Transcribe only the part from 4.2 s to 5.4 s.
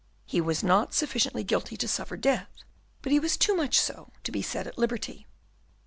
to be set at liberty.